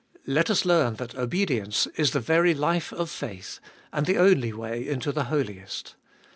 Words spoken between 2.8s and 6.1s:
of faith, and the only way into the Holiest.